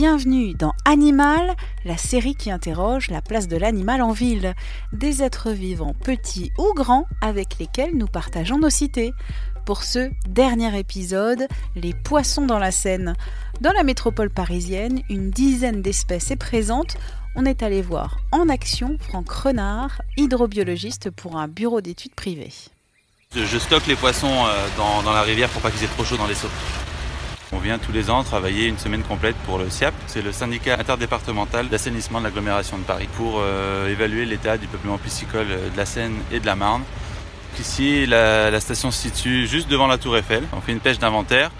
Bienvenue 0.00 0.54
dans 0.54 0.72
Animal, 0.86 1.54
la 1.84 1.98
série 1.98 2.34
qui 2.34 2.50
interroge 2.50 3.10
la 3.10 3.20
place 3.20 3.48
de 3.48 3.58
l'animal 3.58 4.00
en 4.00 4.12
ville. 4.12 4.54
Des 4.94 5.22
êtres 5.22 5.50
vivants 5.50 5.92
petits 5.92 6.52
ou 6.56 6.72
grands 6.72 7.06
avec 7.20 7.58
lesquels 7.58 7.94
nous 7.94 8.06
partageons 8.06 8.58
nos 8.58 8.70
cités. 8.70 9.12
Pour 9.66 9.82
ce 9.82 10.10
dernier 10.26 10.78
épisode, 10.78 11.46
les 11.76 11.92
poissons 11.92 12.46
dans 12.46 12.58
la 12.58 12.70
Seine. 12.70 13.12
Dans 13.60 13.72
la 13.72 13.82
métropole 13.82 14.30
parisienne, 14.30 15.02
une 15.10 15.28
dizaine 15.28 15.82
d'espèces 15.82 16.30
est 16.30 16.36
présente. 16.36 16.96
On 17.36 17.44
est 17.44 17.62
allé 17.62 17.82
voir 17.82 18.20
en 18.32 18.48
action 18.48 18.96
Franck 19.00 19.30
Renard, 19.30 20.00
hydrobiologiste 20.16 21.10
pour 21.10 21.36
un 21.36 21.46
bureau 21.46 21.82
d'études 21.82 22.14
privé. 22.14 22.48
Je 23.34 23.58
stocke 23.58 23.86
les 23.86 23.96
poissons 23.96 24.46
euh, 24.46 24.66
dans, 24.78 25.12
la 25.12 25.20
rivière 25.20 25.50
pour 25.50 25.60
pas 25.60 25.70
qu'ils 25.70 25.84
aient 25.84 25.88
trop 25.88 26.04
chaud 26.04 26.16
dans 26.16 26.26
les 26.26 26.34
seaux. 26.34 26.48
On 27.52 27.58
vient 27.58 27.78
tous 27.78 27.90
les 27.90 28.10
ans 28.10 28.22
travailler 28.22 28.68
une 28.68 28.78
semaine 28.78 29.02
complète 29.02 29.34
pour 29.44 29.58
le 29.58 29.68
SIAP, 29.68 29.94
c'est 30.06 30.22
le 30.22 30.30
syndicat 30.30 30.76
interdépartemental 30.78 31.68
d'assainissement 31.68 32.20
de 32.20 32.24
l'agglomération 32.24 32.78
de 32.78 32.84
Paris, 32.84 33.08
pour 33.16 33.40
euh, 33.40 33.88
évaluer 33.88 34.24
l'état 34.24 34.56
du 34.56 34.68
peuplement 34.68 34.98
piscicole 34.98 35.48
de 35.48 35.76
la 35.76 35.84
Seine 35.84 36.14
et 36.30 36.38
de 36.38 36.46
la 36.46 36.54
Marne. 36.54 36.82
Ici, 37.58 38.06
la, 38.06 38.58
station 38.60 38.90
se 38.90 39.02
situe 39.02 39.46
juste 39.46 39.68
devant 39.68 39.86
la 39.86 39.98
tour 39.98 40.16
Eiffel. 40.16 40.44
On 40.56 40.62
fait 40.62 40.72
une 40.72 40.80
pêche 40.80 40.98
d'inventaire 40.98 41.50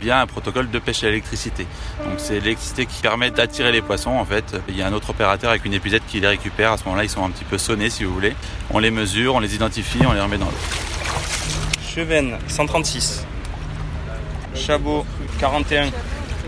via 0.00 0.20
un 0.20 0.26
protocole 0.26 0.70
de 0.70 0.78
pêche 0.78 1.02
à 1.02 1.06
l'électricité. 1.06 1.66
Donc 2.04 2.14
c'est 2.18 2.38
l'électricité 2.38 2.86
qui 2.86 3.02
permet 3.02 3.32
d'attirer 3.32 3.72
les 3.72 3.82
poissons. 3.82 4.12
En 4.12 4.24
fait, 4.24 4.56
il 4.68 4.76
y 4.76 4.82
a 4.82 4.86
un 4.86 4.92
autre 4.92 5.10
opérateur 5.10 5.50
avec 5.50 5.64
une 5.64 5.74
épuisette 5.74 6.04
qui 6.06 6.20
les 6.20 6.28
récupère. 6.28 6.72
À 6.72 6.76
ce 6.76 6.84
moment-là, 6.84 7.02
ils 7.02 7.10
sont 7.10 7.24
un 7.24 7.30
petit 7.30 7.44
peu 7.44 7.58
sonnés, 7.58 7.90
si 7.90 8.04
vous 8.04 8.14
voulez. 8.14 8.36
On 8.70 8.78
les 8.78 8.92
mesure, 8.92 9.34
on 9.34 9.40
les 9.40 9.56
identifie, 9.56 9.98
on 10.06 10.12
les 10.12 10.20
remet 10.20 10.38
dans 10.38 10.46
l'eau. 10.46 10.52
Chevennes, 11.82 12.38
136. 12.46 13.24
Chabot, 14.58 15.06
41. 15.38 15.90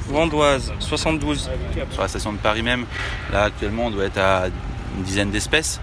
Vandoise, 0.09 0.73
72. 0.81 1.49
Sur 1.93 2.03
la 2.03 2.09
station 2.09 2.33
de 2.33 2.39
Paris 2.39 2.63
même, 2.63 2.85
là 3.33 3.45
actuellement 3.45 3.87
on 3.87 3.91
doit 3.91 4.05
être 4.05 4.19
à 4.19 4.47
une 4.97 5.05
dizaine 5.05 5.31
d'espèces. 5.31 5.81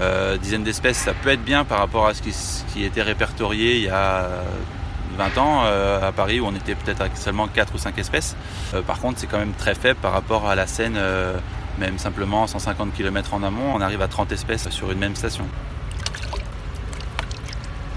Euh, 0.00 0.36
dizaine 0.36 0.62
d'espèces, 0.62 0.98
ça 0.98 1.14
peut 1.14 1.30
être 1.30 1.42
bien 1.42 1.64
par 1.64 1.78
rapport 1.78 2.06
à 2.06 2.14
ce 2.14 2.20
qui, 2.20 2.32
ce 2.32 2.62
qui 2.72 2.84
était 2.84 3.02
répertorié 3.02 3.76
il 3.76 3.84
y 3.84 3.88
a 3.88 4.28
20 5.16 5.38
ans 5.38 5.62
euh, 5.64 6.08
à 6.08 6.12
Paris 6.12 6.40
où 6.40 6.46
on 6.46 6.54
était 6.54 6.74
peut-être 6.74 7.00
avec 7.00 7.16
seulement 7.16 7.48
4 7.48 7.74
ou 7.74 7.78
5 7.78 7.98
espèces. 7.98 8.36
Euh, 8.74 8.82
par 8.82 9.00
contre, 9.00 9.18
c'est 9.18 9.26
quand 9.26 9.38
même 9.38 9.52
très 9.52 9.74
faible 9.74 9.98
par 10.00 10.12
rapport 10.12 10.48
à 10.48 10.54
la 10.54 10.66
Seine, 10.66 10.96
euh, 10.96 11.36
même 11.78 11.98
simplement 11.98 12.46
150 12.46 12.94
km 12.94 13.34
en 13.34 13.42
amont, 13.42 13.72
on 13.74 13.80
arrive 13.80 14.02
à 14.02 14.08
30 14.08 14.32
espèces 14.32 14.68
sur 14.70 14.90
une 14.90 14.98
même 14.98 15.16
station. 15.16 15.46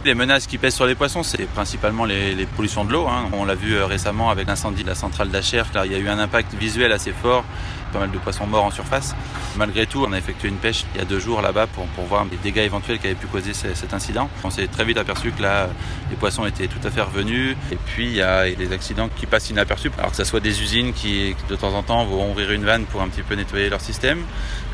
Les 0.06 0.16
menaces 0.16 0.48
qui 0.48 0.58
pèsent 0.58 0.76
sur 0.76 0.86
les 0.86 0.96
poissons, 0.96 1.24
c'est 1.24 1.46
principalement 1.46 2.04
les, 2.04 2.46
pollutions 2.58 2.84
de 2.84 2.92
l'eau. 2.92 3.08
Hein. 3.08 3.30
On 3.32 3.46
l'a 3.46 3.56
vu 3.56 3.82
récemment 3.82 4.30
avec 4.32 4.48
l'incendie 4.48 4.84
de 4.84 4.90
la 4.90 4.96
centrale 4.96 5.30
d'Acher. 5.30 5.64
Là, 5.74 5.86
il 5.86 5.94
y 5.94 5.96
a 5.96 5.98
eu 5.98 6.10
un 6.10 6.20
impact 6.20 6.54
visuel 6.56 6.92
assez 6.92 7.14
fort, 7.14 7.46
pas 7.94 8.00
mal 8.00 8.12
de 8.12 8.18
poissons 8.18 8.46
morts 8.46 8.66
en 8.66 8.72
surface. 8.72 9.16
Malgré 9.56 9.86
tout, 9.86 10.04
on 10.06 10.12
a 10.12 10.18
effectué 10.18 10.50
une 10.50 10.58
pêche 10.58 10.84
il 10.94 11.00
y 11.00 11.02
a 11.02 11.06
deux 11.06 11.20
jours 11.20 11.42
là-bas 11.42 11.68
pour, 11.68 11.86
voir 12.06 12.26
les 12.30 12.36
dégâts 12.36 12.66
éventuels 12.66 13.00
qui 13.00 13.08
avaient 13.08 13.16
pu 13.16 13.28
causer 13.28 13.54
cet 13.54 13.94
incident. 13.94 14.30
On 14.44 14.50
s'est 14.50 14.68
très 14.68 14.84
vite 14.84 14.98
aperçu 14.98 15.32
que 15.32 15.42
là, 15.42 15.70
les 16.10 16.18
poissons 16.18 16.46
étaient 16.46 16.68
tout 16.68 16.86
à 16.86 16.92
fait 16.92 17.02
revenus. 17.02 17.56
Et 17.72 17.78
puis, 17.78 18.08
il 18.08 18.16
y 18.16 18.22
a 18.22 18.50
des 18.50 18.74
accidents 18.74 19.08
qui 19.16 19.26
passent 19.26 19.52
inaperçus. 19.52 19.92
Alors 19.98 20.12
que 20.12 20.18
ce 20.18 20.26
soit 20.26 20.42
des 20.42 20.62
usines 20.62 20.92
qui, 20.92 21.34
de 21.48 21.56
temps 21.56 21.74
en 21.74 21.82
temps, 21.82 22.04
vont 22.04 22.30
ouvrir 22.30 22.52
une 22.52 22.66
vanne 22.66 22.84
pour 22.84 23.02
un 23.02 23.08
petit 23.08 23.24
peu 23.24 23.36
nettoyer 23.36 23.70
leur 23.70 23.80
système, 23.80 24.20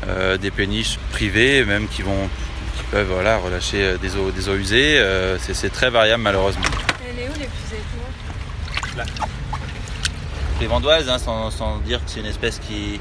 euh, 0.08 0.36
des 0.38 0.50
péniches 0.50 0.98
privées, 1.12 1.64
même 1.64 1.86
qui 1.86 2.02
vont 2.02 2.28
peuvent 2.84 3.10
voilà, 3.10 3.38
relâcher 3.38 3.96
des 3.98 4.16
eaux, 4.16 4.30
des 4.30 4.48
eaux 4.48 4.56
usées. 4.56 4.98
Euh, 4.98 5.38
c'est 5.38 5.72
très 5.72 5.90
variable 5.90 6.22
malheureusement. 6.22 6.64
Elle 7.08 7.18
est 7.18 7.28
où 7.28 7.32
l'épuisette 7.32 7.84
Là. 8.96 9.04
Les 10.60 10.66
vandoises, 10.66 11.08
hein, 11.08 11.18
sans, 11.18 11.50
sans, 11.50 11.78
dire 11.78 12.04
que 12.04 12.10
c'est 12.10 12.20
une 12.20 12.26
espèce 12.26 12.58
qui, 12.58 13.00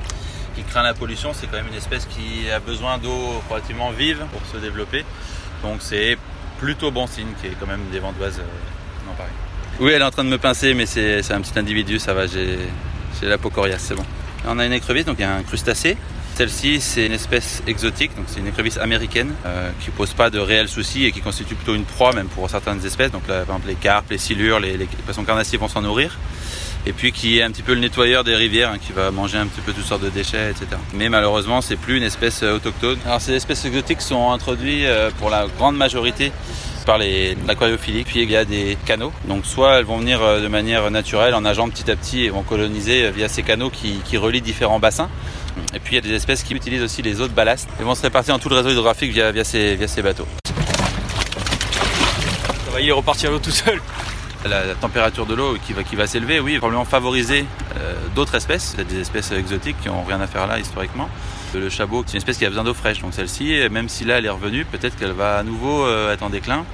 qui 0.55 0.63
craint 0.63 0.83
la 0.83 0.93
pollution, 0.93 1.31
c'est 1.33 1.47
quand 1.47 1.57
même 1.57 1.67
une 1.67 1.77
espèce 1.77 2.05
qui 2.05 2.49
a 2.49 2.59
besoin 2.59 2.97
d'eau 2.97 3.41
relativement 3.49 3.91
vive 3.91 4.23
pour 4.31 4.41
se 4.51 4.57
développer. 4.57 5.03
Donc 5.63 5.77
c'est 5.81 6.17
plutôt 6.59 6.91
bon 6.91 7.07
signe 7.07 7.27
qu'il 7.39 7.49
y 7.49 7.53
ait 7.53 7.57
quand 7.59 7.67
même 7.67 7.85
des 7.91 7.99
vandoises 7.99 8.39
euh, 8.39 9.07
dans 9.07 9.13
Paris. 9.13 9.31
Oui, 9.79 9.91
elle 9.91 10.01
est 10.01 10.05
en 10.05 10.11
train 10.11 10.23
de 10.23 10.29
me 10.29 10.37
pincer, 10.37 10.73
mais 10.73 10.85
c'est 10.85 11.31
un 11.31 11.41
petit 11.41 11.57
individu, 11.57 11.99
ça 11.99 12.13
va, 12.13 12.27
j'ai 12.27 12.57
la 13.21 13.37
peau 13.37 13.49
coriace, 13.49 13.81
c'est 13.81 13.95
bon. 13.95 14.05
On 14.45 14.59
a 14.59 14.65
une 14.65 14.73
écrevisse, 14.73 15.05
donc 15.05 15.17
il 15.19 15.21
y 15.21 15.25
a 15.25 15.33
un 15.33 15.43
crustacé 15.43 15.97
celle-ci, 16.39 16.79
c'est 16.79 17.05
une 17.05 17.11
espèce 17.11 17.61
exotique, 17.67 18.15
donc 18.15 18.27
c'est 18.29 18.39
une 18.39 18.47
écrevisse 18.47 18.77
américaine 18.77 19.33
euh, 19.45 19.71
qui 19.81 19.89
pose 19.89 20.13
pas 20.13 20.29
de 20.29 20.39
réels 20.39 20.69
soucis 20.69 21.03
et 21.03 21.11
qui 21.11 21.19
constitue 21.19 21.53
plutôt 21.53 21.75
une 21.75 21.83
proie 21.83 22.13
même 22.13 22.27
pour 22.27 22.49
certaines 22.49 22.85
espèces. 22.85 23.11
Donc 23.11 23.27
là, 23.27 23.43
par 23.43 23.57
exemple 23.57 23.67
les 23.67 23.75
carpes, 23.75 24.09
les 24.09 24.17
silures, 24.17 24.61
les, 24.61 24.77
poissons 25.03 25.25
carnassiers 25.25 25.57
vont 25.57 25.67
s'en 25.67 25.81
nourrir. 25.81 26.17
Et 26.85 26.93
puis 26.93 27.11
qui 27.11 27.39
est 27.39 27.43
un 27.43 27.51
petit 27.51 27.61
peu 27.61 27.73
le 27.73 27.81
nettoyeur 27.81 28.23
des 28.23 28.35
rivières, 28.35 28.71
hein, 28.71 28.77
qui 28.79 28.93
va 28.93 29.11
manger 29.11 29.37
un 29.37 29.47
petit 29.47 29.59
peu 29.59 29.73
toutes 29.73 29.83
sortes 29.83 30.01
de 30.01 30.09
déchets, 30.09 30.51
etc. 30.51 30.67
Mais 30.93 31.09
malheureusement, 31.09 31.59
c'est 31.59 31.75
plus 31.75 31.97
une 31.97 32.03
espèce 32.03 32.41
euh, 32.41 32.55
autochtone. 32.55 32.99
Alors 33.05 33.19
ces 33.19 33.33
espèces 33.33 33.65
exotiques 33.65 34.01
sont 34.01 34.31
introduites 34.31 34.85
euh, 34.85 35.11
pour 35.19 35.29
la 35.29 35.45
grande 35.57 35.75
majorité 35.75 36.31
par 36.89 36.97
l'aquariophilie. 36.97 38.03
Puis 38.03 38.23
il 38.23 38.31
y 38.31 38.35
a 38.35 38.45
des 38.45 38.75
canaux. 38.87 39.13
Donc 39.25 39.45
soit 39.45 39.73
elles 39.77 39.85
vont 39.85 39.99
venir 39.99 40.19
de 40.41 40.47
manière 40.47 40.89
naturelle 40.89 41.35
en 41.35 41.41
nageant 41.41 41.69
petit 41.69 41.91
à 41.91 41.95
petit 41.95 42.23
et 42.25 42.29
vont 42.31 42.41
coloniser 42.41 43.11
via 43.11 43.29
ces 43.29 43.43
canaux 43.43 43.69
qui, 43.69 43.99
qui 44.05 44.17
relient 44.17 44.41
différents 44.41 44.79
bassins. 44.79 45.07
Et 45.75 45.79
puis 45.79 45.95
il 45.95 46.03
y 46.03 46.07
a 46.07 46.09
des 46.09 46.15
espèces 46.15 46.41
qui 46.41 46.55
utilisent 46.55 46.81
aussi 46.81 47.03
les 47.03 47.21
eaux 47.21 47.27
de 47.27 47.33
ballast 47.33 47.69
et 47.79 47.83
vont 47.83 47.93
se 47.93 48.01
répartir 48.01 48.33
dans 48.33 48.39
tout 48.39 48.49
le 48.49 48.55
réseau 48.55 48.71
hydrographique 48.71 49.11
via, 49.11 49.31
via, 49.31 49.43
ces, 49.43 49.75
via 49.75 49.87
ces 49.87 50.01
bateaux. 50.01 50.25
Ça 52.65 52.71
va 52.73 52.81
y 52.81 52.91
repartir 52.91 53.29
l'eau 53.29 53.37
tout 53.37 53.51
seul. 53.51 53.79
La, 54.45 54.65
la, 54.65 54.73
température 54.73 55.27
de 55.27 55.35
l'eau 55.35 55.57
qui 55.67 55.73
va, 55.73 55.83
qui 55.83 55.95
va 55.95 56.07
s'élever, 56.07 56.39
oui, 56.39 56.57
probablement 56.57 56.85
favoriser 56.85 57.45
euh, 57.77 57.93
d'autres 58.15 58.33
espèces, 58.33 58.75
des 58.77 58.99
espèces 58.99 59.31
exotiques 59.31 59.75
qui 59.81 59.89
n'ont 59.89 60.03
rien 60.03 60.21
à 60.21 60.27
faire 60.27 60.47
là 60.47 60.57
historiquement. 60.57 61.07
Le 61.53 61.69
chabot, 61.69 62.03
c'est 62.07 62.13
une 62.13 62.19
espèce 62.19 62.37
qui 62.37 62.45
a 62.45 62.49
besoin 62.49 62.63
d'eau 62.63 62.73
fraîche, 62.73 63.01
donc 63.01 63.13
celle-ci, 63.13 63.59
même 63.69 63.89
si 63.89 64.05
là 64.05 64.17
elle 64.17 64.25
est 64.25 64.29
revenue, 64.29 64.65
peut-être 64.65 64.95
qu'elle 64.95 65.11
va 65.11 65.37
à 65.37 65.43
nouveau 65.43 65.85
euh, 65.85 66.13
être 66.13 66.23
en 66.23 66.29
déclin 66.29 66.65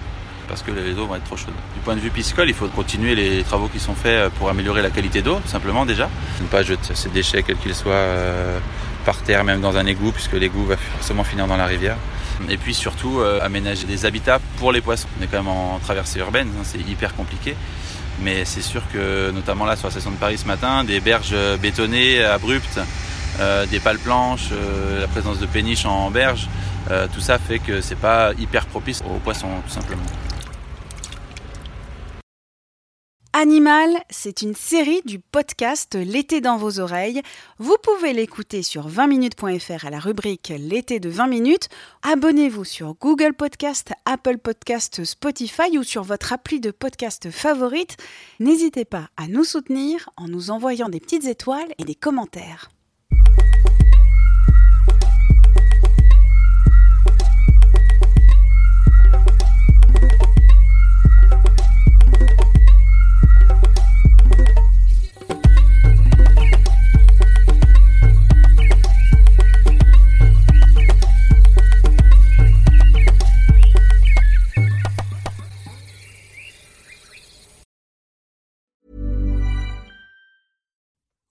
parce 0.48 0.62
que 0.62 0.72
les 0.72 0.94
eaux 0.94 1.08
vont 1.08 1.16
être 1.16 1.24
trop 1.24 1.38
chaudes. 1.38 1.54
Du 1.74 1.80
point 1.82 1.96
de 1.96 2.00
vue 2.00 2.10
piscicole, 2.10 2.48
il 2.50 2.56
faut 2.56 2.68
continuer 2.68 3.16
les 3.16 3.44
travaux 3.44 3.68
qui 3.68 3.80
sont 3.80 3.96
faits 3.96 4.32
pour 4.34 4.50
améliorer 4.50 4.82
la 4.82 4.90
qualité 4.90 5.22
d'eau, 5.22 5.40
tout 5.40 5.48
simplement 5.48 5.86
déjà. 5.86 6.10
Ne 6.42 6.48
pas 6.48 6.64
jeter 6.64 6.94
ces 6.94 7.10
déchets, 7.10 7.44
quels 7.44 7.58
qu'ils 7.58 7.76
soient, 7.76 7.94
euh, 7.94 8.60
par 9.06 9.22
terre, 9.22 9.44
même 9.44 9.62
dans 9.62 9.78
un 9.78 9.86
égout, 9.86 10.12
puisque 10.12 10.34
l'égout 10.34 10.66
va 10.66 10.78
forcément 10.78 11.24
finir 11.24 11.48
dans 11.48 11.58
la 11.58 11.66
rivière. 11.66 11.98
Et 12.50 12.58
puis 12.58 12.74
surtout, 12.74 13.20
euh, 13.20 13.40
aménager 13.42 13.86
des 13.86 14.06
habitats 14.06 14.40
pour 14.58 14.72
les 14.72 14.82
poissons. 14.82 15.08
On 15.20 15.24
est 15.24 15.28
quand 15.28 15.38
même 15.38 15.48
en 15.48 15.80
traversée 15.80 16.20
urbaine, 16.20 16.50
hein, 16.58 16.64
c'est 16.64 16.80
hyper 16.80 17.16
compliqué. 17.16 17.56
Mais 18.22 18.46
c'est 18.46 18.62
sûr 18.62 18.82
que, 18.94 19.32
notamment 19.32 19.66
là, 19.66 19.76
sur 19.76 19.88
la 19.88 19.92
station 19.92 20.12
de 20.12 20.16
Paris 20.18 20.38
ce 20.38 20.46
matin, 20.46 20.84
des 20.84 21.00
berges 21.00 21.36
bétonnées, 21.62 22.24
abruptes, 22.24 22.80
euh, 23.40 23.66
des 23.66 23.80
pales 23.80 24.00
planches, 24.00 24.50
euh, 24.54 25.02
la 25.02 25.08
présence 25.08 25.40
de 25.40 25.46
péniches 25.46 25.86
en 25.86 26.10
berge, 26.12 26.48
tout 27.14 27.20
ça 27.20 27.40
fait 27.40 27.58
que 27.58 27.82
c'est 27.82 27.98
pas 27.98 28.32
hyper 28.38 28.68
propice 28.68 29.02
aux 29.10 29.18
poissons, 29.18 29.50
tout 29.66 29.74
simplement. 29.74 30.04
Animal, 33.38 33.98
c'est 34.10 34.44
une 34.44 34.56
série 34.56 35.02
du 35.04 35.20
podcast 35.20 35.96
L'été 35.96 36.40
dans 36.40 36.56
vos 36.56 36.80
oreilles. 36.80 37.22
Vous 37.60 37.76
pouvez 37.84 38.14
l'écouter 38.14 38.64
sur 38.64 38.88
20minutes.fr 38.88 39.86
à 39.86 39.90
la 39.90 40.00
rubrique 40.00 40.54
L'été 40.58 41.02
de 41.02 41.10
20 41.10 41.28
minutes. 41.28 41.68
Abonnez-vous 42.04 42.64
sur 42.64 42.94
Google 42.94 43.34
Podcast, 43.34 43.92
Apple 44.06 44.38
Podcast, 44.38 45.04
Spotify 45.04 45.78
ou 45.78 45.84
sur 45.84 46.04
votre 46.04 46.32
appli 46.32 46.62
de 46.62 46.72
podcast 46.72 47.30
favorite. 47.30 47.98
N'hésitez 48.40 48.86
pas 48.86 49.10
à 49.18 49.28
nous 49.28 49.44
soutenir 49.44 50.10
en 50.16 50.30
nous 50.30 50.50
envoyant 50.50 50.88
des 50.88 51.02
petites 51.02 51.26
étoiles 51.26 51.74
et 51.78 51.84
des 51.84 51.96
commentaires. 51.96 52.70